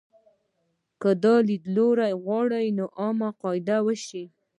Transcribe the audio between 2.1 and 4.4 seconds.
وغواړي عامه قاعده شي.